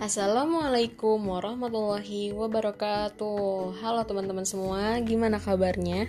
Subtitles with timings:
[0.00, 6.08] Assalamualaikum warahmatullahi wabarakatuh Halo teman-teman semua, gimana kabarnya?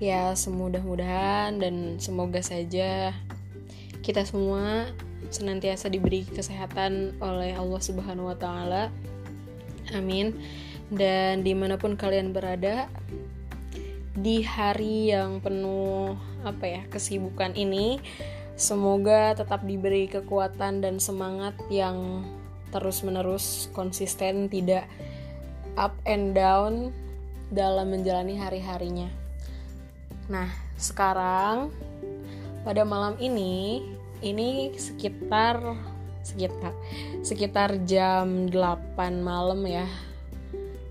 [0.00, 3.12] Ya semudah-mudahan dan semoga saja
[4.00, 4.88] kita semua
[5.28, 8.88] senantiasa diberi kesehatan oleh Allah Subhanahu wa Ta'ala.
[9.92, 10.32] Amin.
[10.88, 12.88] Dan di mana pun kalian berada,
[14.16, 16.16] di hari yang penuh
[16.48, 18.00] apa ya kesibukan ini,
[18.56, 22.24] semoga tetap diberi kekuatan dan semangat yang
[22.72, 24.88] terus-menerus konsisten tidak
[25.76, 26.90] up and down
[27.52, 29.12] dalam menjalani hari-harinya.
[30.32, 30.48] Nah,
[30.80, 31.68] sekarang
[32.64, 33.84] pada malam ini
[34.24, 35.60] ini sekitar
[36.22, 36.72] sekitar
[37.20, 39.84] sekitar jam 8 malam ya.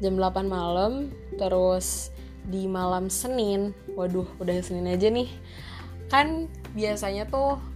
[0.04, 1.10] Jam 8 malam
[1.40, 2.14] terus
[2.46, 3.74] di malam Senin.
[3.98, 5.30] Waduh, udah Senin aja nih.
[6.12, 7.71] Kan biasanya tuh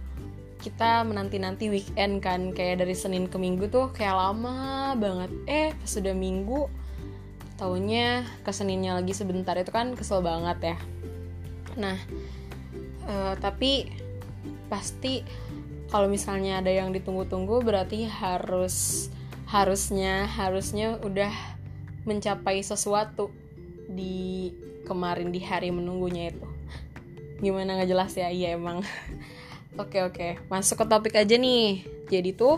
[0.66, 5.30] kita menanti-nanti weekend kan kayak dari Senin ke Minggu tuh kayak lama banget.
[5.46, 6.66] Eh pas sudah Minggu
[7.54, 9.54] tahunya ke Seninnya lagi sebentar.
[9.54, 10.76] Itu kan kesel banget ya.
[11.78, 11.94] Nah
[13.06, 13.94] uh, tapi
[14.66, 15.22] pasti
[15.86, 19.06] kalau misalnya ada yang ditunggu-tunggu berarti harus
[19.46, 21.30] harusnya harusnya udah
[22.02, 23.30] mencapai sesuatu
[23.86, 24.50] di
[24.82, 26.42] kemarin di hari menunggunya itu.
[27.38, 28.34] Gimana nggak jelas ya?
[28.34, 28.82] Iya emang
[29.76, 31.84] Oke oke, masuk ke topik aja nih.
[32.08, 32.56] Jadi tuh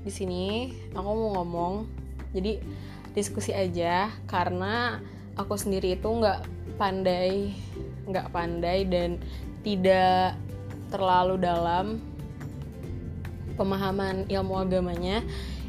[0.00, 1.84] di sini aku mau ngomong.
[2.32, 2.56] Jadi
[3.12, 4.96] diskusi aja karena
[5.36, 6.48] aku sendiri itu nggak
[6.80, 7.52] pandai,
[8.08, 9.20] nggak pandai dan
[9.60, 10.40] tidak
[10.88, 12.00] terlalu dalam
[13.60, 15.20] pemahaman ilmu agamanya.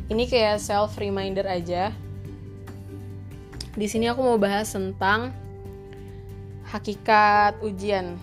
[0.08, 1.92] Ini kayak self reminder aja.
[3.76, 5.36] Di sini aku mau bahas tentang
[6.72, 8.16] hakikat ujian.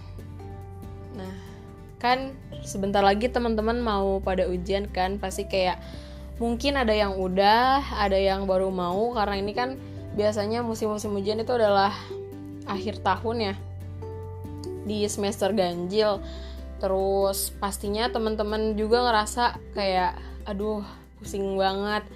[1.13, 1.46] Nah,
[2.07, 2.21] kan
[2.63, 5.83] sebentar lagi teman-teman mau pada ujian kan pasti kayak
[6.39, 9.75] mungkin ada yang udah ada yang baru mau karena ini kan
[10.15, 11.91] biasanya musim-musim ujian itu adalah
[12.67, 13.55] akhir tahun ya
[14.87, 16.23] di semester ganjil.
[16.79, 20.17] Terus pastinya teman-teman juga ngerasa kayak
[20.47, 20.87] aduh
[21.19, 22.07] pusing banget.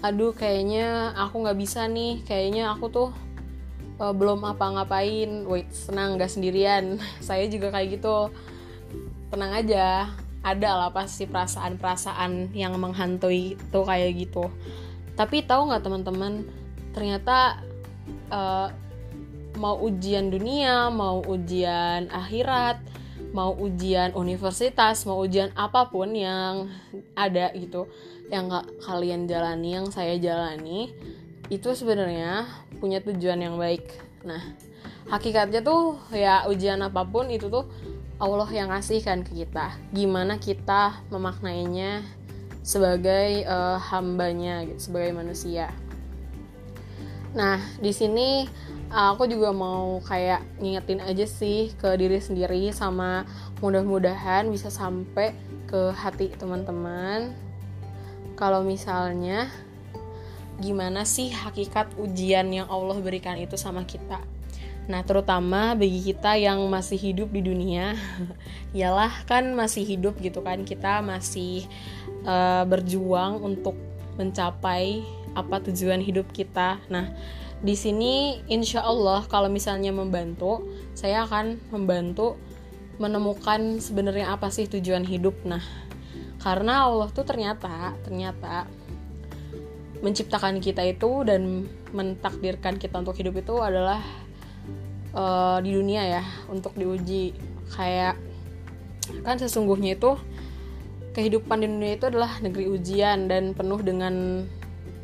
[0.00, 2.22] Aduh kayaknya aku nggak bisa nih.
[2.24, 3.10] Kayaknya aku tuh
[3.98, 5.44] uh, belum apa-ngapain.
[5.44, 6.96] Wait senang gak sendirian?
[7.26, 8.30] Saya juga kayak gitu
[9.30, 10.10] tenang aja.
[10.40, 14.48] Ada lah pasti perasaan-perasaan yang menghantui itu kayak gitu.
[15.12, 16.48] Tapi tahu nggak teman-teman
[16.96, 17.60] ternyata
[18.32, 18.72] uh,
[19.60, 22.80] mau ujian dunia mau ujian akhirat
[23.30, 26.72] mau ujian universitas mau ujian apa pun yang
[27.14, 27.86] ada gitu
[28.32, 30.94] yang nggak kalian jalani yang saya jalani
[31.50, 32.46] itu sebenarnya
[32.78, 33.90] punya tujuan yang baik.
[34.22, 34.54] Nah
[35.10, 37.66] hakikatnya tuh ya ujian apa pun itu tuh
[38.20, 39.72] Allah yang ngasihkan ke kita.
[39.96, 42.04] Gimana kita memaknainya
[42.60, 45.72] sebagai uh, hambanya gitu, sebagai manusia.
[47.32, 48.44] Nah di sini
[48.92, 53.24] aku juga mau kayak ngingetin aja sih ke diri sendiri sama
[53.64, 55.32] mudah-mudahan bisa sampai
[55.64, 57.32] ke hati teman-teman.
[58.36, 59.48] Kalau misalnya
[60.60, 64.20] gimana sih hakikat ujian yang Allah berikan itu sama kita
[64.90, 67.94] Nah, terutama bagi kita yang masih hidup di dunia,
[68.76, 71.70] ialah kan masih hidup gitu kan, kita masih
[72.26, 73.78] uh, berjuang untuk
[74.18, 75.06] mencapai
[75.38, 76.82] apa tujuan hidup kita.
[76.90, 77.06] Nah,
[77.62, 80.66] di sini insya Allah kalau misalnya membantu,
[80.98, 82.34] saya akan membantu
[82.98, 85.38] menemukan sebenarnya apa sih tujuan hidup.
[85.46, 85.62] Nah,
[86.42, 88.66] karena Allah tuh ternyata ternyata
[90.02, 94.00] menciptakan kita itu dan mentakdirkan kita untuk hidup itu adalah
[95.14, 97.34] uh, di dunia ya untuk diuji.
[97.70, 98.18] Kayak
[99.26, 100.14] kan sesungguhnya itu
[101.14, 104.46] kehidupan di dunia itu adalah negeri ujian dan penuh dengan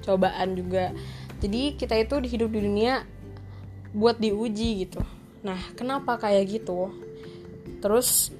[0.06, 0.94] cobaan juga.
[1.42, 3.02] Jadi kita itu hidup di dunia
[3.92, 5.02] buat diuji gitu.
[5.42, 6.94] Nah kenapa kayak gitu?
[7.82, 8.30] Terus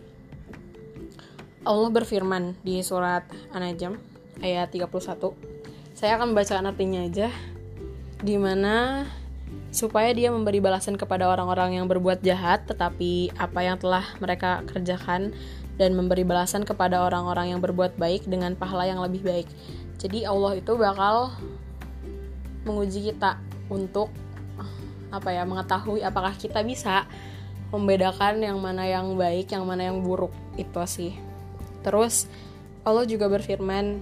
[1.67, 3.99] Allah berfirman di surat An-Najm
[4.39, 5.57] ayat 31
[5.97, 7.33] saya akan membaca artinya aja.
[8.21, 9.09] Di mana
[9.77, 15.37] supaya dia memberi balasan kepada orang-orang yang berbuat jahat, tetapi apa yang telah mereka kerjakan
[15.77, 19.49] dan memberi balasan kepada orang-orang yang berbuat baik dengan pahala yang lebih baik.
[20.01, 21.37] Jadi Allah itu bakal
[22.65, 23.37] menguji kita
[23.69, 24.09] untuk
[25.13, 27.05] apa ya mengetahui apakah kita bisa
[27.69, 31.13] membedakan yang mana yang baik, yang mana yang buruk itu sih.
[31.85, 32.25] Terus
[32.81, 34.01] Allah juga berfirman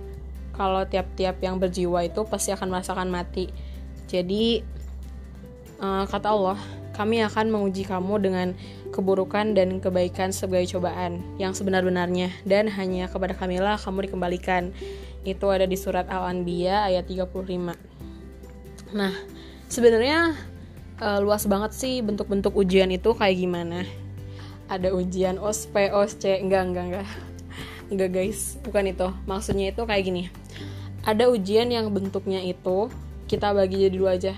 [0.55, 3.51] kalau tiap-tiap yang berjiwa itu pasti akan merasakan mati.
[4.07, 4.74] Jadi
[5.81, 6.59] uh, kata Allah,
[6.95, 8.49] kami akan menguji kamu dengan
[8.95, 14.71] keburukan dan kebaikan sebagai cobaan yang sebenar-benarnya dan hanya kepada kamilah kamu dikembalikan.
[15.27, 18.95] Itu ada di surat Al-Anbiya ayat 35.
[18.95, 19.11] Nah,
[19.67, 20.39] sebenarnya
[21.03, 23.83] uh, luas banget sih bentuk-bentuk ujian itu kayak gimana.
[24.71, 27.09] Ada ujian OSP, OSC, enggak, enggak, enggak.
[27.93, 29.09] Enggak guys, bukan itu.
[29.29, 30.23] Maksudnya itu kayak gini.
[31.05, 32.89] Ada ujian yang bentuknya itu
[33.29, 34.33] kita bagi jadi dua aja.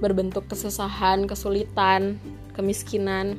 [0.00, 2.16] Berbentuk kesusahan, kesulitan,
[2.56, 3.38] kemiskinan.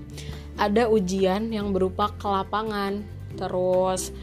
[0.55, 3.01] Ada ujian yang berupa kelapangan,
[3.33, 4.13] terus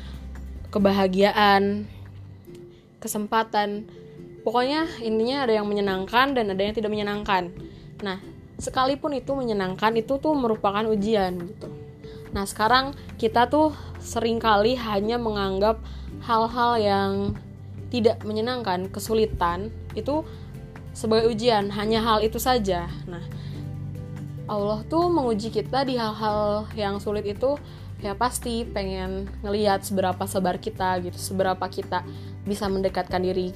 [0.70, 1.88] kebahagiaan,
[3.02, 3.90] kesempatan.
[4.46, 7.50] Pokoknya intinya ada yang menyenangkan dan ada yang tidak menyenangkan.
[8.00, 8.22] Nah,
[8.56, 11.68] sekalipun itu menyenangkan, itu tuh merupakan ujian gitu.
[12.32, 15.80] Nah, sekarang kita tuh sering kali hanya menganggap
[16.22, 17.12] hal-hal yang
[17.88, 20.20] tidak menyenangkan, kesulitan itu
[20.98, 22.90] sebagai ujian, hanya hal itu saja.
[23.06, 23.22] Nah,
[24.50, 27.54] Allah tuh menguji kita di hal-hal yang sulit itu
[28.02, 32.02] ya pasti pengen ngelihat seberapa sabar kita gitu, seberapa kita
[32.42, 33.54] bisa mendekatkan diri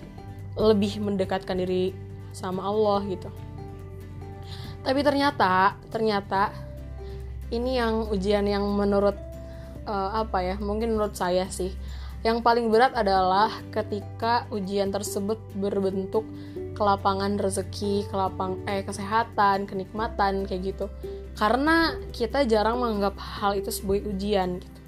[0.55, 1.91] lebih mendekatkan diri
[2.31, 3.27] sama Allah gitu.
[4.87, 6.55] Tapi ternyata, ternyata
[7.51, 9.19] ini yang ujian yang menurut
[9.91, 10.55] uh, apa ya?
[10.63, 11.75] Mungkin menurut saya sih
[12.23, 16.23] yang paling berat adalah ketika ujian tersebut berbentuk
[16.73, 20.87] kelapangan rezeki, kelapang eh kesehatan, kenikmatan kayak gitu.
[21.37, 24.81] Karena kita jarang menganggap hal itu sebagai ujian gitu.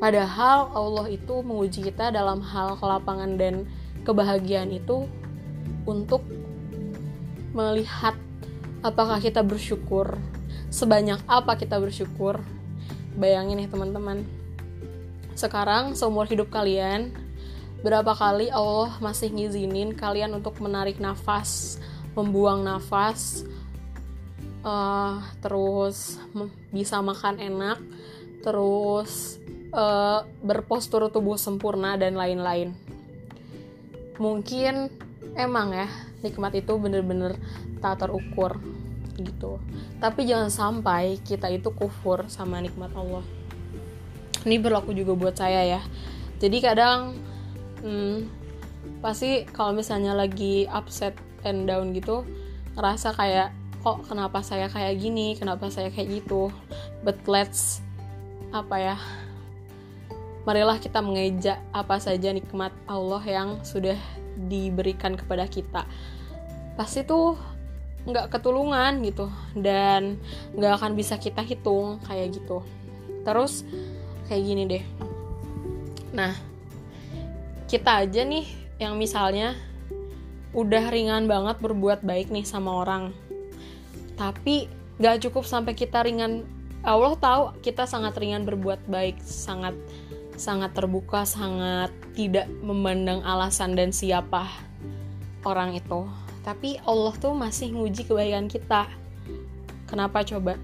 [0.00, 3.68] Padahal Allah itu menguji kita dalam hal kelapangan dan
[4.02, 5.04] kebahagiaan itu
[5.84, 6.24] untuk
[7.52, 8.16] melihat
[8.80, 10.16] apakah kita bersyukur,
[10.72, 12.40] sebanyak apa kita bersyukur.
[13.20, 14.24] Bayangin nih teman-teman,
[15.36, 17.12] sekarang seumur hidup kalian
[17.80, 21.80] berapa kali Allah masih ngizinin kalian untuk menarik nafas
[22.12, 23.48] membuang nafas
[24.66, 26.20] uh, terus
[26.68, 27.78] bisa makan enak
[28.44, 29.40] terus
[29.72, 32.72] uh, berpostur tubuh sempurna dan lain-lain.
[34.20, 34.92] Mungkin
[35.36, 35.88] emang ya
[36.20, 37.36] nikmat itu bener-bener
[37.80, 38.60] tak terukur
[39.16, 39.60] gitu.
[40.00, 43.24] Tapi jangan sampai kita itu kufur sama nikmat Allah.
[44.44, 45.80] Ini berlaku juga buat saya ya.
[46.40, 47.20] Jadi kadang
[47.80, 48.16] hmm,
[49.04, 52.24] pasti kalau misalnya lagi upset and down gitu
[52.76, 53.50] ngerasa kayak
[53.80, 55.34] kok kenapa saya kayak gini?
[55.34, 56.52] Kenapa saya kayak gitu?
[57.00, 57.80] But let's
[58.50, 58.96] apa ya
[60.44, 63.96] marilah kita mengeja apa saja nikmat Allah yang sudah
[64.36, 65.84] diberikan kepada kita.
[66.76, 67.36] Pasti tuh
[68.08, 70.16] nggak ketulungan gitu dan
[70.56, 72.60] nggak akan bisa kita hitung kayak gitu.
[73.24, 73.64] Terus
[74.28, 74.84] kayak gini deh.
[76.12, 76.49] Nah
[77.70, 78.50] kita aja nih
[78.82, 79.54] yang misalnya
[80.50, 83.14] udah ringan banget berbuat baik nih sama orang.
[84.18, 84.66] Tapi
[84.98, 86.42] gak cukup sampai kita ringan.
[86.82, 89.78] Allah tahu kita sangat ringan berbuat baik sangat
[90.34, 94.50] sangat terbuka sangat tidak memandang alasan dan siapa
[95.46, 96.10] orang itu.
[96.42, 98.90] Tapi Allah tuh masih nguji kebaikan kita.
[99.86, 100.58] Kenapa coba?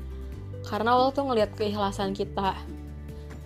[0.67, 2.59] Karena Allah tuh ngelihat keikhlasan kita.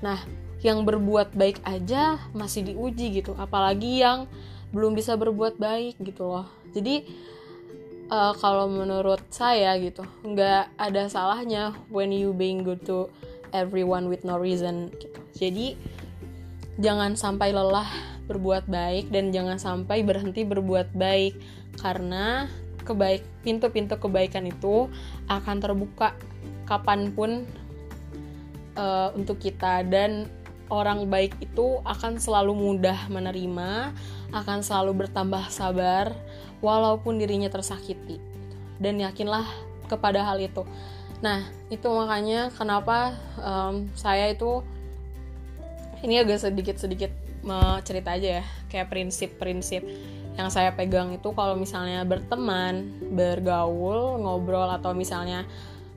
[0.01, 4.29] Nah, yang berbuat baik aja masih diuji gitu, apalagi yang
[4.71, 6.47] belum bisa berbuat baik gitu loh.
[6.77, 7.03] Jadi
[8.13, 13.09] uh, kalau menurut saya gitu, nggak ada salahnya when you being good to
[13.51, 15.21] everyone with no reason gitu.
[15.35, 15.67] Jadi
[16.79, 17.89] jangan sampai lelah
[18.31, 21.35] berbuat baik dan jangan sampai berhenti berbuat baik
[21.83, 22.47] karena
[22.87, 24.87] kebaik pintu-pintu kebaikan itu
[25.27, 26.15] akan terbuka
[26.65, 27.43] kapan pun
[28.79, 30.31] uh, untuk kita dan
[30.71, 33.91] orang baik itu akan selalu mudah menerima,
[34.31, 36.15] akan selalu bertambah sabar
[36.63, 38.23] walaupun dirinya tersakiti.
[38.81, 39.45] Dan yakinlah
[39.91, 40.65] kepada hal itu.
[41.21, 44.65] Nah, itu makanya kenapa um, saya itu
[46.01, 47.13] ini agak sedikit-sedikit
[47.85, 49.85] cerita aja ya, kayak prinsip-prinsip
[50.37, 55.45] yang saya pegang itu kalau misalnya berteman, bergaul, ngobrol atau misalnya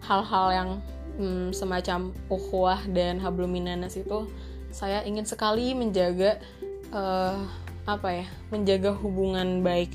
[0.04, 0.70] hal-hal yang
[1.16, 4.28] hmm, semacam ukhuwah dan habluminanas itu
[4.74, 6.42] saya ingin sekali menjaga
[6.90, 7.46] uh,
[7.86, 9.94] apa ya menjaga hubungan baik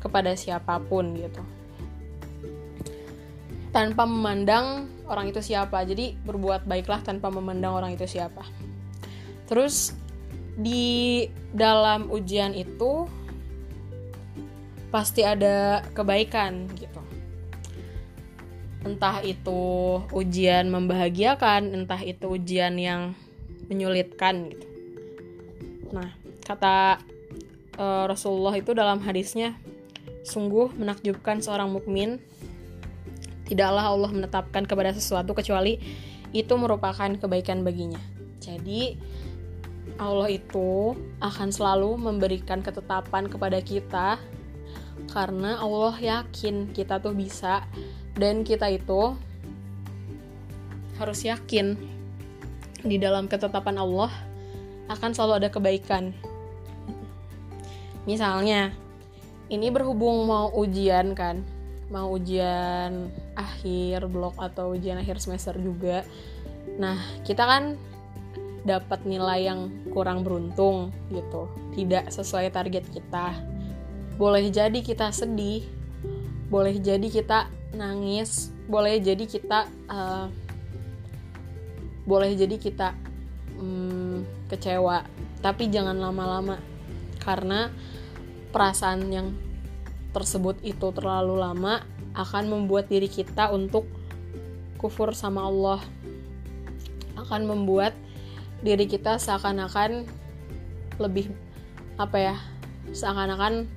[0.00, 1.44] kepada siapa pun gitu.
[3.76, 5.84] Tanpa memandang orang itu siapa.
[5.84, 8.40] Jadi berbuat baiklah tanpa memandang orang itu siapa.
[9.44, 9.92] Terus
[10.56, 13.04] di dalam ujian itu
[14.88, 17.02] pasti ada kebaikan gitu.
[18.86, 23.12] Entah itu ujian membahagiakan, entah itu ujian yang
[23.66, 24.66] menyulitkan gitu.
[25.94, 26.10] Nah,
[26.42, 27.02] kata
[27.78, 29.54] uh, Rasulullah itu dalam hadisnya,
[30.26, 32.18] sungguh menakjubkan seorang mukmin
[33.46, 35.78] tidaklah Allah menetapkan kepada sesuatu kecuali
[36.34, 38.02] itu merupakan kebaikan baginya.
[38.42, 38.98] Jadi
[39.96, 40.92] Allah itu
[41.22, 44.18] akan selalu memberikan ketetapan kepada kita
[45.14, 47.64] karena Allah yakin kita tuh bisa
[48.18, 49.14] dan kita itu
[50.98, 51.95] harus yakin
[52.86, 54.10] di dalam ketetapan Allah
[54.86, 56.14] akan selalu ada kebaikan.
[58.06, 58.70] Misalnya,
[59.50, 61.42] ini berhubung mau ujian kan,
[61.90, 66.06] mau ujian akhir blok atau ujian akhir semester juga.
[66.78, 67.74] Nah, kita kan
[68.66, 71.46] dapat nilai yang kurang beruntung gitu
[71.78, 73.38] tidak sesuai target kita
[74.18, 75.62] boleh jadi kita sedih
[76.50, 77.46] boleh jadi kita
[77.78, 80.26] nangis boleh jadi kita uh,
[82.06, 82.94] boleh jadi kita
[83.58, 85.02] um, kecewa.
[85.42, 86.56] Tapi jangan lama-lama
[87.20, 87.68] karena
[88.54, 89.34] perasaan yang
[90.14, 91.84] tersebut itu terlalu lama
[92.16, 93.84] akan membuat diri kita untuk
[94.80, 95.82] kufur sama Allah.
[97.18, 97.92] Akan membuat
[98.64, 100.08] diri kita seakan-akan
[100.96, 101.28] lebih
[102.00, 102.36] apa ya
[102.94, 103.68] seakan-akan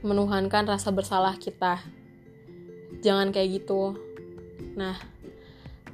[0.00, 1.82] menuhankan rasa bersalah kita.
[3.02, 3.98] Jangan kayak gitu.
[4.78, 4.96] Nah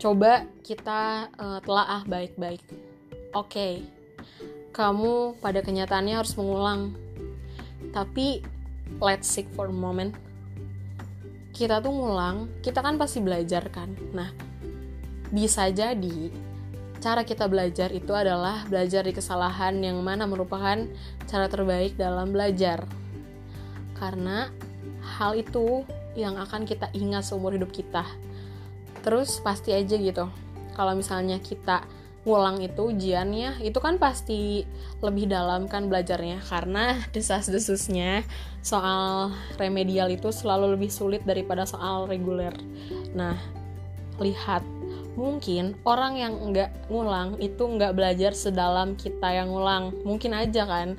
[0.03, 2.59] coba kita uh, telaah baik-baik
[3.31, 3.87] oke okay,
[4.75, 6.91] kamu pada kenyataannya harus mengulang
[7.95, 8.43] tapi
[8.99, 10.11] let's seek for a moment
[11.55, 14.35] kita tuh ngulang kita kan pasti belajar kan nah
[15.31, 16.35] bisa jadi
[17.03, 20.87] cara kita belajar itu adalah belajar di kesalahan yang mana merupakan
[21.27, 22.87] cara terbaik dalam belajar.
[23.99, 24.47] Karena
[25.19, 25.83] hal itu
[26.15, 28.07] yang akan kita ingat seumur hidup kita.
[29.03, 30.31] Terus pasti aja gitu.
[30.73, 31.85] Kalau misalnya kita
[32.23, 34.63] ngulang itu ujiannya, itu kan pasti
[35.03, 36.41] lebih dalam kan belajarnya.
[36.47, 38.23] Karena desas-desusnya
[38.63, 42.55] soal remedial itu selalu lebih sulit daripada soal reguler.
[43.13, 43.37] Nah,
[44.23, 44.63] lihat.
[45.13, 49.93] Mungkin orang yang nggak ngulang itu nggak belajar sedalam kita yang ngulang.
[50.09, 50.97] Mungkin aja kan.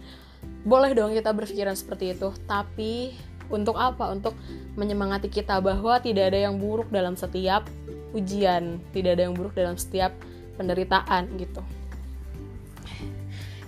[0.64, 2.30] Boleh dong kita berpikiran seperti itu.
[2.46, 3.10] Tapi
[3.50, 4.14] untuk apa?
[4.14, 4.38] Untuk
[4.78, 7.66] menyemangati kita bahwa tidak ada yang buruk dalam setiap
[8.14, 8.80] ujian.
[8.94, 10.14] Tidak ada yang buruk dalam setiap
[10.56, 11.62] penderitaan gitu.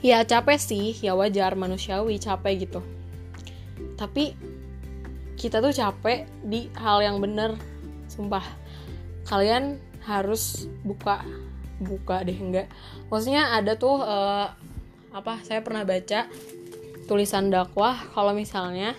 [0.05, 0.93] Ya capek sih.
[1.01, 1.57] Ya wajar.
[1.57, 2.81] Manusiawi capek gitu.
[3.97, 4.37] Tapi
[5.35, 7.57] kita tuh capek di hal yang bener.
[8.07, 8.45] Sumpah.
[9.25, 11.25] Kalian harus buka.
[11.81, 12.71] Buka deh enggak.
[13.11, 14.47] Maksudnya ada tuh uh,
[15.11, 16.29] apa saya pernah baca
[17.09, 17.97] tulisan dakwah.
[18.13, 18.95] Kalau misalnya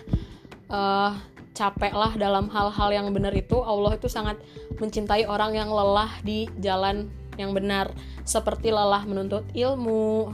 [0.69, 1.15] uh,
[1.57, 4.37] capek lah dalam hal-hal yang benar itu Allah itu sangat
[4.77, 7.09] mencintai orang yang lelah di jalan
[7.41, 7.89] yang benar.
[8.21, 10.29] Seperti lelah menuntut ilmu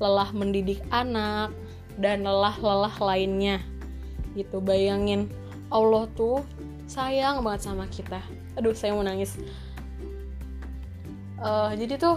[0.00, 1.52] lelah mendidik anak
[2.00, 3.60] dan lelah-lelah lainnya.
[4.32, 5.28] Gitu bayangin.
[5.68, 6.40] Allah tuh
[6.88, 8.24] sayang banget sama kita.
[8.56, 9.36] Aduh saya mau nangis.
[11.36, 12.16] Uh, jadi tuh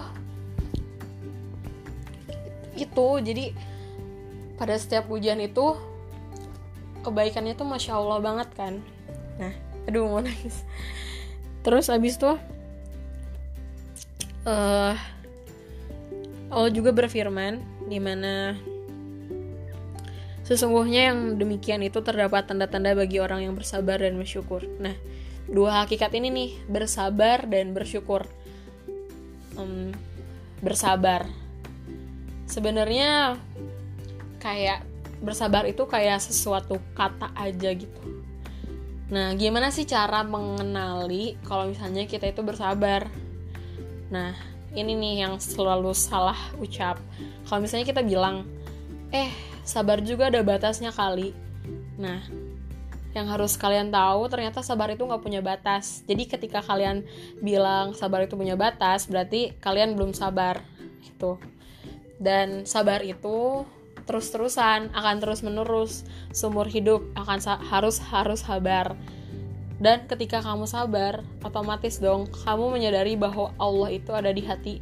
[2.73, 3.51] itu jadi
[4.55, 5.75] pada setiap ujian itu
[7.03, 8.79] kebaikannya tuh masya allah banget kan.
[9.37, 9.53] Nah
[9.85, 10.63] aduh mau nangis.
[11.63, 12.39] Terus abis tuh
[14.47, 14.95] uh,
[16.53, 18.55] Allah juga berfirman di mana
[20.43, 24.63] sesungguhnya yang demikian itu terdapat tanda-tanda bagi orang yang bersabar dan bersyukur.
[24.79, 24.95] Nah
[25.47, 28.27] dua hakikat ini nih bersabar dan bersyukur.
[29.59, 29.91] Um,
[30.63, 31.27] bersabar.
[32.47, 33.39] Sebenarnya
[34.39, 38.01] kayak bersabar itu kayak sesuatu kata aja gitu.
[39.13, 43.05] Nah gimana sih cara mengenali kalau misalnya kita itu bersabar?
[44.09, 44.33] Nah
[44.73, 46.97] ini nih yang selalu salah ucap.
[47.45, 48.47] Kalau misalnya kita bilang
[49.13, 49.29] eh
[49.61, 51.35] sabar juga ada batasnya kali.
[52.01, 52.25] Nah
[53.13, 56.01] yang harus kalian tahu ternyata sabar itu nggak punya batas.
[56.09, 57.05] Jadi ketika kalian
[57.37, 60.65] bilang sabar itu punya batas berarti kalian belum sabar
[61.05, 61.37] gitu.
[62.17, 63.67] Dan sabar itu
[64.03, 66.03] terus-terusan akan terus menerus
[66.35, 68.95] seumur hidup akan harus harus sabar.
[69.83, 74.79] Dan ketika kamu sabar otomatis dong kamu menyadari bahwa Allah itu ada di hati.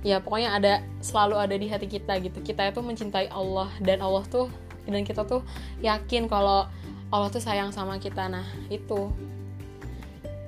[0.00, 2.40] Ya pokoknya ada selalu ada di hati kita gitu.
[2.40, 4.48] Kita itu mencintai Allah dan Allah tuh
[4.88, 5.44] dan kita tuh
[5.84, 6.64] yakin kalau
[7.12, 8.30] Allah tuh sayang sama kita.
[8.32, 9.12] Nah itu.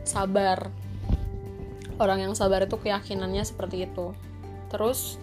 [0.09, 0.73] Sabar.
[2.01, 4.17] Orang yang sabar itu keyakinannya seperti itu.
[4.73, 5.21] Terus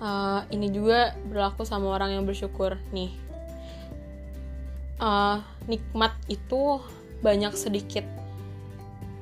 [0.00, 3.12] uh, ini juga berlaku sama orang yang bersyukur nih.
[4.96, 6.80] Uh, nikmat itu
[7.20, 8.04] banyak sedikit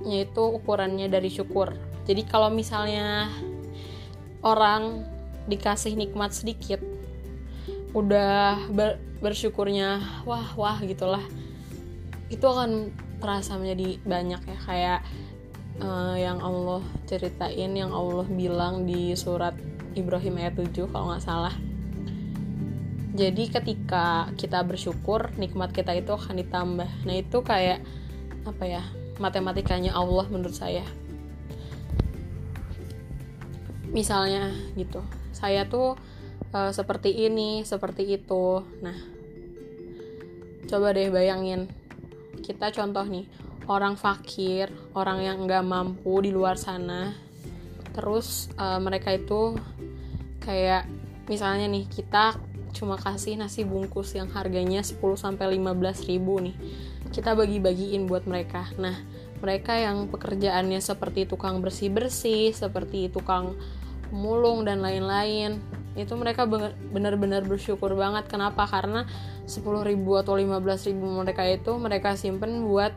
[0.06, 1.74] yaitu ukurannya dari syukur.
[2.04, 3.32] Jadi kalau misalnya
[4.44, 5.02] orang
[5.48, 6.80] dikasih nikmat sedikit
[7.96, 11.22] udah ber, bersyukurnya wah wah gitulah
[12.28, 14.58] itu akan terasa menjadi banyak ya.
[14.68, 15.00] Kayak
[15.80, 19.56] uh, yang Allah ceritain yang Allah bilang di surat
[19.94, 21.54] Ibrahim ayat 7 kalau nggak salah.
[23.14, 26.90] Jadi ketika kita bersyukur nikmat kita itu akan ditambah.
[27.06, 27.78] Nah itu kayak
[28.42, 28.82] apa ya
[29.22, 30.82] matematikanya Allah menurut saya.
[33.94, 35.94] Misalnya gitu saya tuh
[36.50, 38.66] uh, seperti ini seperti itu.
[38.82, 38.98] Nah
[40.66, 41.70] coba deh bayangin.
[42.42, 43.30] Kita contoh nih
[43.70, 47.14] orang fakir orang yang nggak mampu di luar sana
[47.94, 49.54] terus uh, mereka itu
[50.44, 50.84] kayak
[51.24, 52.36] misalnya nih kita
[52.74, 56.56] cuma kasih nasi bungkus yang harganya 10 sampai 15 ribu nih.
[57.08, 58.68] Kita bagi-bagiin buat mereka.
[58.76, 58.94] Nah
[59.40, 63.56] mereka yang pekerjaannya seperti tukang bersih-bersih seperti tukang
[64.12, 65.58] mulung dan lain-lain
[65.94, 66.44] itu mereka
[66.90, 68.26] benar-benar bersyukur banget.
[68.26, 68.66] Kenapa?
[68.66, 69.06] Karena
[69.46, 72.90] 10 ribu atau 15 ribu mereka itu mereka simpen buat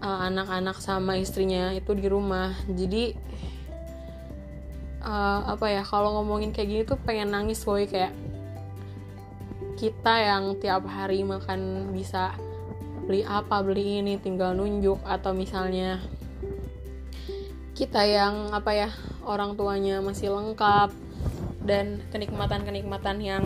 [0.00, 2.56] uh, anak-anak uh, sama istrinya itu di rumah.
[2.72, 3.12] Jadi
[5.06, 8.10] uh, apa ya kalau ngomongin kayak gini tuh pengen nangis boy kayak
[9.78, 12.34] kita yang tiap hari makan bisa
[13.06, 16.02] beli apa beli ini tinggal nunjuk atau misalnya
[17.76, 18.90] kita yang apa ya
[19.22, 20.90] orang tuanya masih lengkap
[21.66, 23.44] dan kenikmatan-kenikmatan yang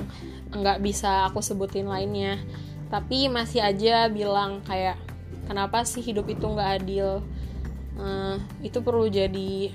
[0.54, 2.38] nggak bisa aku sebutin lainnya.
[2.92, 5.00] Tapi masih aja bilang kayak
[5.50, 7.26] kenapa sih hidup itu nggak adil?
[7.98, 9.74] Uh, itu perlu jadi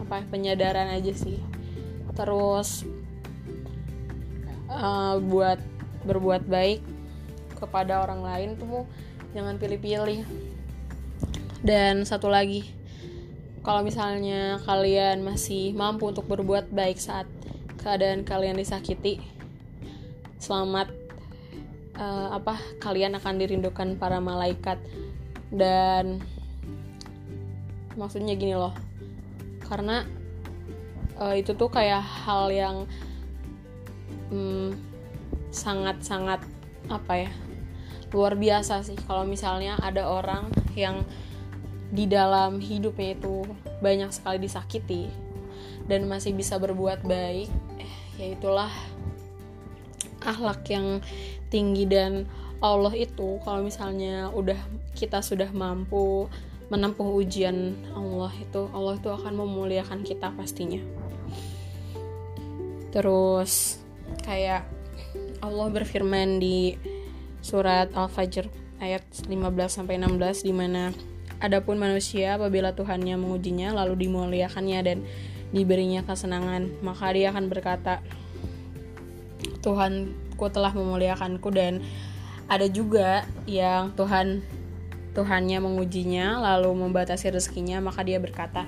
[0.00, 1.38] apa penyadaran aja sih.
[2.14, 2.86] Terus
[4.70, 5.58] uh, buat
[6.04, 6.80] berbuat baik
[7.56, 8.84] kepada orang lain tuh
[9.32, 10.22] jangan pilih-pilih.
[11.64, 12.68] Dan satu lagi
[13.64, 17.24] kalau misalnya kalian masih mampu untuk berbuat baik saat
[17.80, 19.24] keadaan kalian disakiti
[20.36, 20.92] selamat
[21.96, 24.76] uh, apa kalian akan dirindukan para malaikat.
[25.48, 26.20] Dan
[27.96, 28.74] maksudnya gini loh
[29.66, 30.04] karena
[31.18, 32.76] uh, itu tuh kayak hal yang
[35.54, 37.30] sangat-sangat hmm, apa ya
[38.10, 38.98] luar biasa sih.
[39.06, 41.02] Kalau misalnya ada orang yang
[41.94, 43.46] di dalam hidupnya itu
[43.78, 45.06] banyak sekali disakiti
[45.86, 47.46] dan masih bisa berbuat baik
[47.78, 48.72] eh, ya itulah
[50.24, 50.98] akhlak yang
[51.52, 52.26] tinggi dan
[52.58, 54.56] Allah itu kalau misalnya udah
[54.96, 56.26] kita sudah mampu
[56.74, 60.82] menempuh ujian Allah itu Allah itu akan memuliakan kita pastinya.
[62.90, 63.78] Terus
[64.26, 64.66] kayak
[65.38, 66.74] Allah berfirman di
[67.38, 68.50] surat Al-Fajr
[68.82, 69.30] ayat 15
[69.70, 70.90] sampai 16 di mana
[71.38, 74.98] adapun manusia apabila Tuhannya mengujinya lalu dimuliakannya dan
[75.54, 78.02] diberinya kesenangan maka dia akan berkata
[79.64, 81.48] Tuhanku telah memuliakanku.
[81.48, 81.80] Dan
[82.44, 84.44] ada juga yang Tuhan
[85.14, 88.66] Tuhannya mengujinya lalu membatasi rezekinya maka dia berkata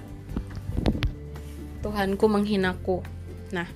[1.86, 3.02] Tuhanku menghinaku.
[3.54, 3.66] Nah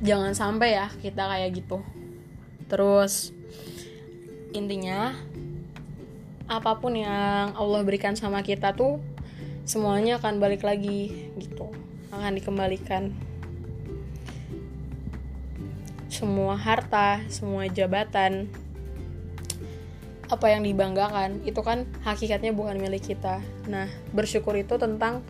[0.00, 1.84] jangan sampai ya kita kayak gitu.
[2.68, 3.32] Terus
[4.56, 5.12] intinya
[6.48, 9.00] apa pun yang Allah berikan sama kita tuh
[9.68, 11.68] semuanya akan balik lagi gitu.
[12.08, 13.12] Akan dikembalikan.
[16.08, 18.48] Semua harta semua jabatan
[20.28, 23.40] apa yang dibanggakan itu kan hakikatnya bukan milik kita.
[23.64, 25.24] Nah, bersyukur itu tentang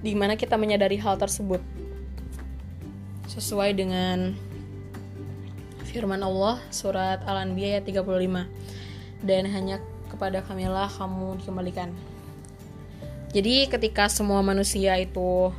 [0.00, 1.60] di mana kita menyadari hal tersebut
[3.28, 4.34] sesuai dengan
[5.92, 8.48] firman Allah surat Al-Anbiya ayat 35
[9.22, 9.76] dan hanya
[10.08, 11.92] kepada kamilah kamu dikembalikan.
[13.32, 15.52] Jadi ketika semua manusia itu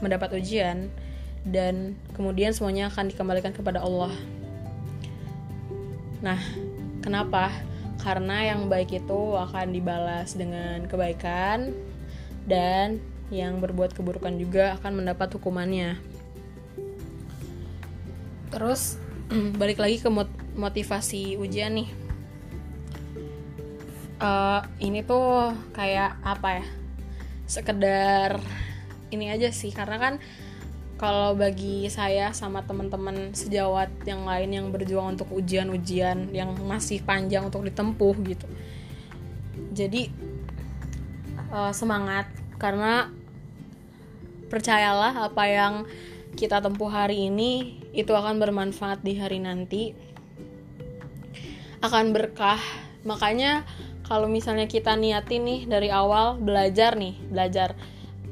[0.00, 0.88] mendapat ujian
[1.44, 4.12] dan kemudian semuanya akan dikembalikan kepada Allah.
[6.24, 6.40] Nah,
[7.04, 7.52] kenapa?
[7.98, 11.74] Karena yang baik itu akan dibalas dengan kebaikan
[12.46, 16.00] dan yang berbuat keburukan juga akan mendapat hukumannya.
[18.48, 18.96] Terus
[19.60, 20.08] balik lagi ke
[20.56, 21.90] motivasi ujian nih.
[24.18, 26.66] Uh, ini tuh kayak apa ya?
[27.46, 28.40] Sekedar
[29.12, 30.14] ini aja sih karena kan
[30.98, 37.46] kalau bagi saya sama teman-teman sejawat yang lain yang berjuang untuk ujian-ujian yang masih panjang
[37.46, 38.46] untuk ditempuh gitu.
[39.70, 40.10] Jadi
[41.54, 42.26] uh, semangat
[42.58, 43.14] karena
[44.50, 45.74] percayalah apa yang
[46.34, 49.94] kita tempuh hari ini itu akan bermanfaat di hari nanti
[51.78, 52.58] akan berkah.
[53.06, 53.62] Makanya
[54.02, 57.78] kalau misalnya kita niatin nih dari awal belajar nih belajar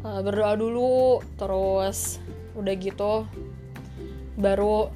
[0.02, 2.18] uh, berdoa dulu terus
[2.56, 3.28] udah gitu
[4.36, 4.90] baru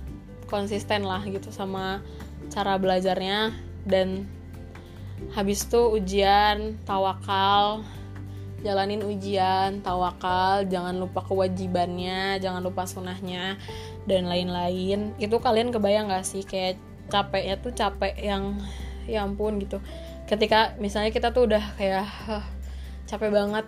[0.51, 2.03] konsisten lah gitu sama
[2.51, 3.55] cara belajarnya.
[3.87, 4.27] Dan
[5.37, 7.85] habis itu ujian tawakal
[8.61, 13.57] jalanin ujian tawakal jangan lupa kewajibannya jangan lupa sunahnya
[14.05, 15.17] dan lain-lain.
[15.17, 16.77] Itu kalian kebayang gak sih kayak
[17.09, 18.61] capeknya tuh capek yang
[19.09, 19.81] ya ampun gitu.
[20.29, 22.45] Ketika misalnya kita tuh udah kayak huh,
[23.09, 23.67] capek banget.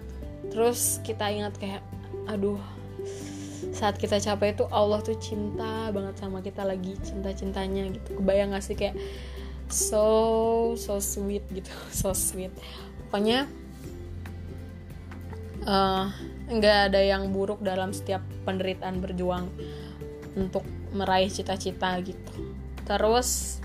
[0.53, 1.81] Terus kita ingat kayak
[2.29, 2.61] aduh
[3.71, 8.19] saat kita capek itu Allah tuh cinta banget sama kita lagi cinta-cintanya gitu.
[8.19, 8.99] Kebayang gak sih kayak
[9.71, 11.71] so so sweet gitu
[12.03, 12.51] so sweet.
[13.07, 13.47] Pokoknya
[15.67, 16.11] uh,
[16.51, 19.47] nggak ada yang buruk dalam setiap penderitaan berjuang
[20.35, 22.35] untuk meraih cita-cita gitu.
[22.83, 23.61] Terus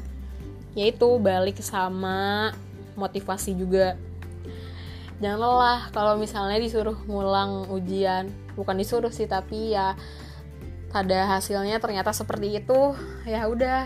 [0.77, 2.53] yaitu balik sama
[2.93, 3.97] motivasi juga.
[5.17, 9.93] Jangan lelah kalau misalnya disuruh ngulang ujian bukan disuruh sih tapi ya
[10.89, 12.97] pada hasilnya ternyata seperti itu.
[13.23, 13.85] Ya udah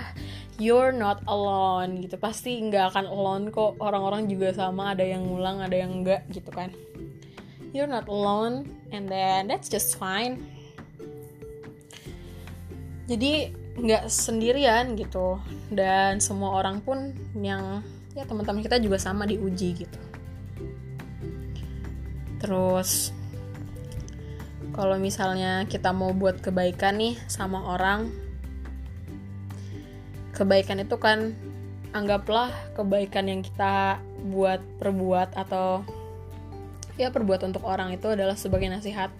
[0.62, 2.16] you're not alone gitu.
[2.16, 3.76] Pasti nggak akan alone kok.
[3.84, 6.72] Orang-orang juga sama ada yang ngulang ada yang enggak gitu kan.
[7.76, 10.40] You're not alone and then that's just fine.
[13.12, 15.42] Jadi nggak sendirian gitu.
[15.68, 17.84] Dan semua orang pun yang
[18.16, 20.00] ya teman-teman kita juga sama diuji gitu.
[22.42, 23.14] Terus
[24.72, 28.12] kalau misalnya kita mau buat kebaikan nih sama orang
[30.32, 31.36] kebaikan itu kan
[31.92, 34.00] anggaplah kebaikan yang kita
[34.32, 35.84] buat perbuat atau
[36.96, 39.12] ya perbuat untuk orang itu adalah sebagai nasihat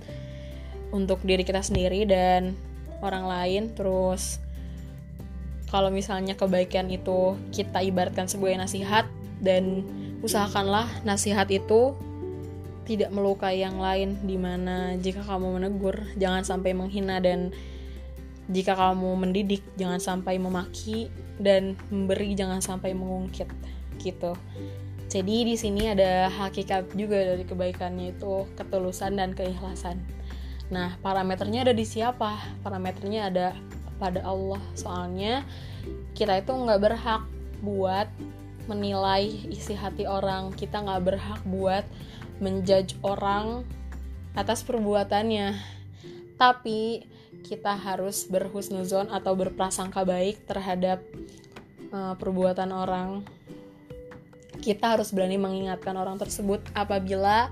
[0.92, 2.56] untuk diri kita sendiri dan
[3.04, 3.64] orang lain.
[3.76, 4.40] Terus
[5.72, 9.08] kalau misalnya kebaikan itu kita ibaratkan sebagai nasihat
[9.42, 9.84] dan
[10.22, 11.96] usahakanlah nasihat itu
[12.98, 17.56] tidak melukai yang lain di mana jika kamu menegur jangan sampai menghina dan
[18.52, 21.08] jika kamu mendidik jangan sampai memaki
[21.40, 23.48] dan memberi jangan sampai mengungkit
[24.02, 24.36] gitu
[25.12, 30.00] jadi di sini ada hakikat juga dari kebaikannya itu ketulusan dan keikhlasan.
[30.72, 32.40] Nah, parameternya ada di siapa?
[32.64, 33.52] Parameternya ada
[34.00, 34.64] pada Allah.
[34.72, 35.44] Soalnya
[36.16, 37.28] kita itu nggak berhak
[37.60, 38.08] buat
[38.72, 40.56] menilai isi hati orang.
[40.56, 41.84] Kita nggak berhak buat
[42.42, 43.64] menjudge orang
[44.34, 45.56] atas perbuatannya.
[46.36, 47.06] Tapi
[47.46, 51.06] kita harus berhusnuzon atau berprasangka baik terhadap
[51.94, 53.10] uh, perbuatan orang.
[54.62, 57.50] Kita harus berani mengingatkan orang tersebut apabila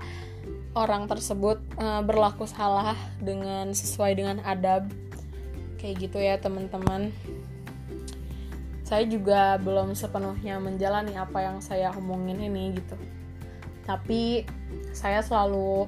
[0.78, 4.86] orang tersebut uh, berlaku salah dengan sesuai dengan adab.
[5.78, 7.14] Kayak gitu ya teman-teman.
[8.84, 12.98] Saya juga belum sepenuhnya menjalani apa yang saya omongin ini gitu.
[13.86, 14.44] Tapi
[14.92, 15.86] saya selalu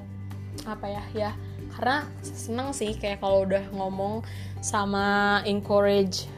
[0.69, 1.31] apa ya ya
[1.73, 4.21] karena seneng sih kayak kalau udah ngomong
[4.61, 6.29] sama encourage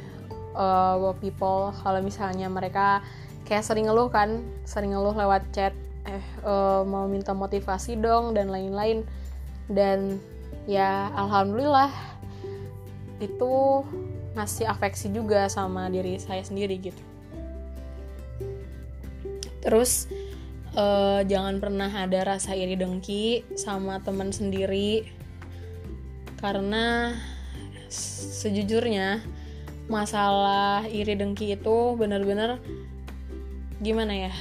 [0.55, 1.75] uh, people.
[1.83, 3.03] Kalau misalnya mereka
[3.43, 5.75] kayak sering ngeluh kan sering ngeluh lewat chat
[6.07, 9.03] eh uh, mau minta motivasi dong dan lain-lain.
[9.67, 10.17] Dan
[10.65, 11.91] ya alhamdulillah
[13.19, 13.83] itu
[14.35, 17.03] ngasih afeksi juga sama diri saya sendiri gitu.
[19.65, 20.07] Terus
[20.75, 25.07] uh, jangan pernah ada rasa iri dengki sama teman sendiri.
[26.37, 27.15] Karena
[27.89, 29.23] sejujurnya
[29.87, 32.59] masalah iri dengki itu benar-benar
[33.79, 34.33] gimana ya?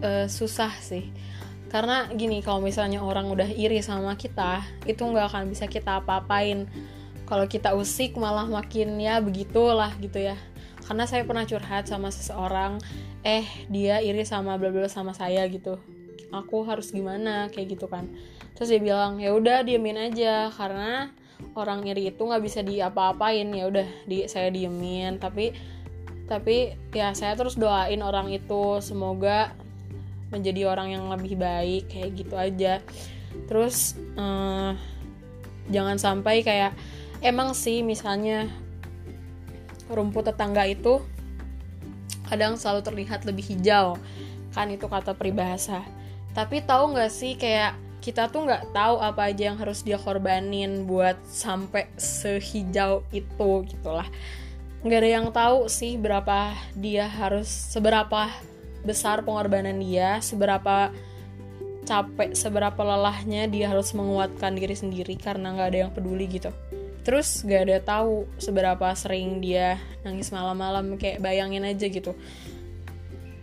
[0.00, 1.12] Uh, susah sih.
[1.68, 6.64] Karena gini kalau misalnya orang udah iri sama kita itu nggak akan bisa kita apa-apain.
[7.28, 10.36] Kalau kita usik malah makin ya begitulah gitu ya.
[10.88, 12.80] Karena saya pernah curhat sama seseorang
[13.28, 15.76] eh dia iri sama bla bla sama saya gitu.
[16.32, 17.52] Aku harus gimana?
[17.52, 18.08] Kayak gitu kan.
[18.56, 20.48] Terus dia bilang ya udah diemin aja.
[20.48, 21.12] Karena
[21.52, 23.52] orang iri itu nggak bisa diapa-apain.
[23.52, 25.20] Ya udah di saya diemin.
[25.20, 25.52] Tapi
[26.28, 28.80] tapi ya saya terus doain orang itu.
[28.80, 29.52] Semoga
[30.32, 31.92] menjadi orang yang lebih baik.
[31.92, 32.74] Kayak gitu aja.
[33.44, 34.72] Terus uh,
[35.68, 36.72] jangan sampai kayak
[37.20, 38.48] emang sih misalnya
[39.88, 41.00] rumput tetangga itu
[42.28, 43.96] kadang selalu terlihat lebih hijau.
[44.52, 45.82] Kan itu kata peribahasa.
[46.36, 50.86] Tapi tahu nggak sih kayak kita tuh nggak tahu apa aja yang harus dia korbanin
[50.86, 54.06] buat sampai sehijau itu gitulah.
[54.84, 58.30] Nggak ada yang tahu sih berapa dia harus seberapa
[58.86, 60.94] besar pengorbanan dia seberapa
[61.88, 66.52] capek seberapa lelahnya dia harus menguatkan diri sendiri karena nggak ada yang peduli gitu
[67.06, 72.12] terus gak ada tahu seberapa sering dia nangis malam-malam kayak bayangin aja gitu.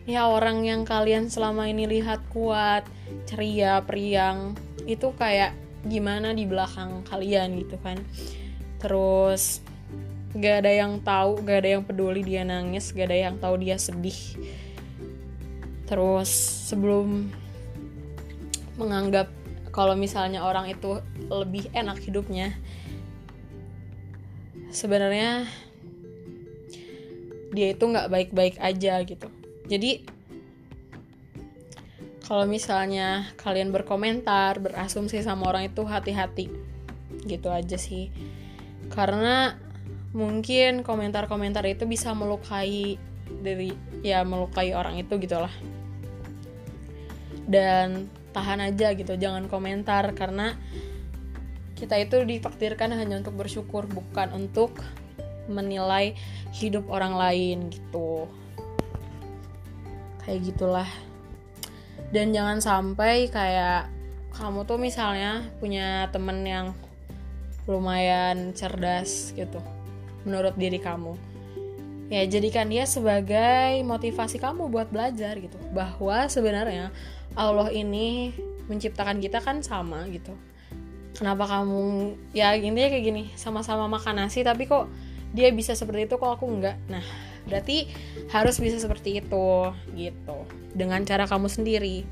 [0.06, 2.86] Ya orang yang kalian selama ini lihat kuat
[3.26, 4.54] ceria periang
[4.86, 7.98] itu kayak gimana di belakang kalian gitu kan.
[8.78, 9.66] Terus
[10.36, 13.80] gak ada yang tahu gak ada yang peduli dia nangis gak ada yang tahu dia
[13.82, 14.20] sedih.
[15.90, 16.30] Terus
[16.70, 17.32] sebelum
[18.76, 19.32] menganggap
[19.72, 22.56] kalau misalnya orang itu lebih enak hidupnya
[24.76, 25.48] sebenarnya
[27.56, 29.32] dia itu nggak baik-baik aja gitu.
[29.72, 30.04] Jadi
[32.28, 36.52] kalau misalnya kalian berkomentar berasumsi sama orang itu hati-hati.
[37.24, 38.12] Gitu aja sih.
[38.92, 39.56] Karena
[40.12, 43.00] mungkin komentar-komentar itu bisa melukai
[43.42, 43.72] dari
[44.04, 45.54] ya melukai orang itu gitulah.
[47.48, 50.60] Dan tahan aja gitu jangan komentar karena
[51.76, 54.80] kita itu ditakdirkan hanya untuk bersyukur bukan untuk
[55.52, 56.16] menilai
[56.56, 58.26] hidup orang lain gitu.
[60.24, 60.90] Kayak gitulah.
[62.10, 63.92] Dan jangan sampai kayak
[64.32, 66.72] kamu tuh misalnya punya temen yang
[67.68, 69.60] lumayan cerdas gitu
[70.24, 71.14] menurut diri kamu.
[72.08, 75.60] Ya jadikan dia sebagai motivasi kamu buat belajar gitu.
[75.76, 76.90] Bahwa sebenarnya
[77.36, 78.32] Allah ini
[78.66, 80.34] menciptakan kita kan sama gitu
[81.16, 84.92] kenapa kamu ya intinya kayak gini sama-sama makan nasi tapi kok
[85.36, 86.80] dia bisa seperti itu kok aku enggak?
[86.88, 87.04] Nah
[87.46, 87.88] berarti
[88.32, 89.48] harus bisa seperti itu
[89.96, 90.38] gitu.
[90.76, 92.04] Dengan cara kamu sendiri.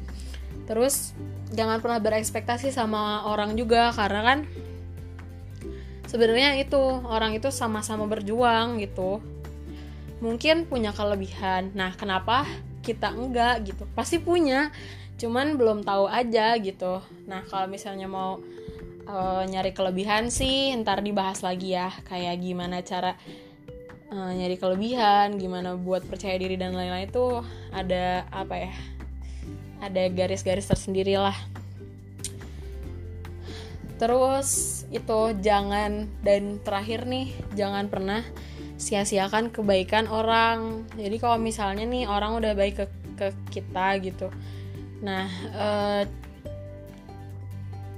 [0.67, 1.11] Terus
[1.51, 4.39] jangan pernah berekspektasi sama orang juga karena kan
[6.07, 9.19] sebenarnya itu orang itu sama-sama berjuang gitu.
[10.23, 11.75] Mungkin punya kelebihan.
[11.75, 12.47] Nah kenapa
[12.83, 13.83] kita enggak gitu?
[13.95, 14.71] Pasti punya
[15.17, 16.99] cuman belum tahu aja gitu.
[17.27, 18.39] Nah kalau misalnya mau
[19.07, 23.15] uh, nyari kelebihan sih ntar dibahas lagi ya kayak gimana cara
[24.13, 27.41] uh, nyari kelebihan gimana buat percaya diri dan lain-lain itu
[27.73, 28.73] ada apa ya
[29.83, 31.35] ada garis-garis tersendiri lah.
[33.99, 38.23] Terus itu jangan dan terakhir nih jangan pernah
[38.79, 40.87] sia-siakan kebaikan orang.
[40.95, 42.85] Jadi kalau misalnya nih orang udah baik ke,
[43.19, 44.27] ke kita gitu.
[45.03, 46.03] Nah uh,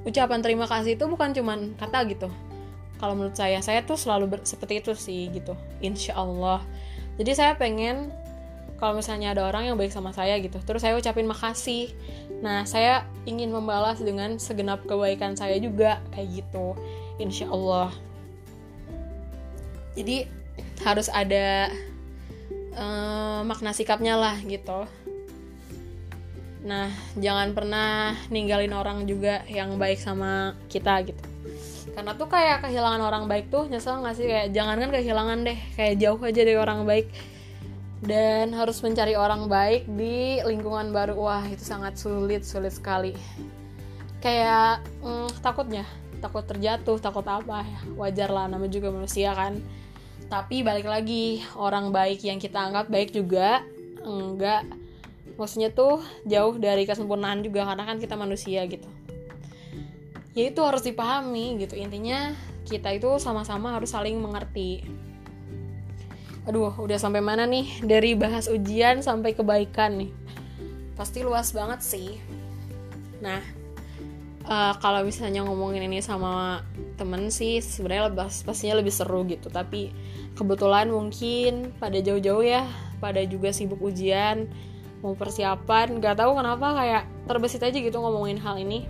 [0.05, 2.29] ucapan terima kasih itu bukan cuman kata gitu.
[3.01, 5.57] Kalau menurut saya saya tuh selalu seperti itu sih gitu.
[5.81, 6.61] Insya Allah.
[7.17, 8.13] Jadi saya pengen
[8.77, 11.91] kalau misalnya ada orang yang baik sama saya gitu terus saya ucapin makasih.
[12.39, 16.77] Nah saya ingin membalas dengan segenap kebaikan saya juga kayak gitu.
[17.19, 17.89] Insya Allah.
[19.95, 20.27] Jadi
[20.83, 21.71] harus ada
[22.75, 24.85] uh, makna sikapnya lah gitu
[26.65, 31.21] nah jangan pernah ninggalin orang juga yang baik sama kita gitu.
[31.93, 34.27] Karena tuh kayak kehilangan orang baik tuh nyesel gak sih?
[34.27, 37.07] Kayak jangan kan kehilangan deh kayak jauh aja dari orang baik.
[38.03, 41.15] Dan harus mencari orang baik di lingkungan baru.
[41.15, 43.15] Wah itu sangat sulit sulit sekali.
[44.19, 45.87] Kayak mm, takutnya
[46.19, 47.79] takut terjatuh takut apa ya?
[47.95, 49.61] Wajar lah namanya juga manusia kan.
[50.27, 53.63] Tapi balik lagi orang baik yang kita anggap baik juga
[54.03, 54.65] enggak
[55.35, 58.87] maksudnya tuh jauh dari kesempurnaan juga karena kan kita manusia gitu.
[60.35, 61.79] Ya itu harus dipahami gitu.
[61.79, 62.35] Intinya
[62.67, 64.83] kita itu sama-sama harus saling mengerti.
[66.47, 67.83] Aduh udah sampai mana nih?
[67.83, 70.11] Dari bahas ujian sampai kebaikan nih.
[70.99, 72.19] Pasti luas banget sih.
[73.23, 73.39] Nah
[74.43, 76.63] uh, kalau misalnya ngomongin ini sama
[76.99, 78.11] temen sih sebenarnya
[78.43, 79.47] pastinya lebih seru gitu.
[79.47, 79.95] Tapi
[80.35, 82.67] kebetulan mungkin pada jauh-jauh ya
[82.99, 84.51] pada juga sibuk ujian
[85.05, 88.89] mau persiapan nggak tahu kenapa kayak terbesit aja gitu ngomongin hal ini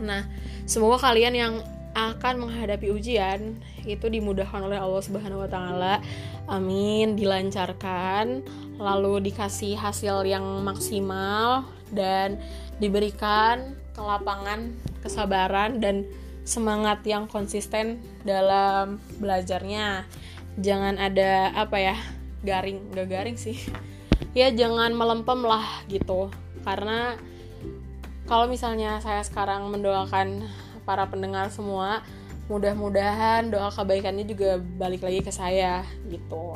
[0.00, 0.28] Nah,
[0.68, 1.54] semoga kalian yang
[1.96, 3.56] akan menghadapi ujian
[3.88, 6.04] itu dimudahkan oleh Allah Subhanahu wa taala.
[6.44, 8.44] Amin, dilancarkan,
[8.76, 12.36] lalu dikasih hasil yang maksimal dan
[12.76, 16.04] diberikan kelapangan, kesabaran dan
[16.44, 20.04] semangat yang konsisten dalam belajarnya.
[20.60, 21.96] Jangan ada apa ya,
[22.44, 23.56] garing, gak garing sih.
[24.36, 26.28] Ya jangan melempem lah gitu.
[26.62, 27.16] Karena
[28.26, 30.44] kalau misalnya saya sekarang mendoakan
[30.82, 32.02] para pendengar semua
[32.46, 36.54] mudah-mudahan doa kebaikannya juga balik lagi ke saya gitu.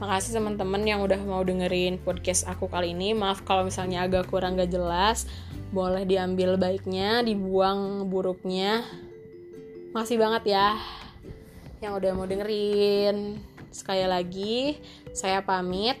[0.00, 3.12] Makasih teman-teman yang udah mau dengerin podcast aku kali ini.
[3.14, 5.28] Maaf kalau misalnya agak kurang gak jelas.
[5.70, 8.82] Boleh diambil baiknya dibuang buruknya.
[9.94, 10.76] Masih banget ya
[11.84, 13.38] yang udah mau dengerin.
[13.68, 14.80] Sekali lagi
[15.12, 16.00] saya pamit